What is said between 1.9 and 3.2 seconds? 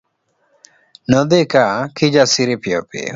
Kijasiri piyopiyo.